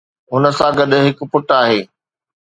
هن 0.31 0.43
سان 0.57 0.71
گڏ 0.77 0.91
هڪ 1.07 1.19
پٽ 1.31 1.47
آهي. 1.59 1.79